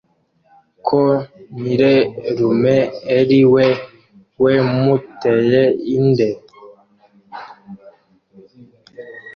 ko 0.87 1.01
nyirerume 1.61 2.75
eri 3.17 3.39
we 3.53 3.65
wemuteye 4.43 5.61
inde 5.97 6.29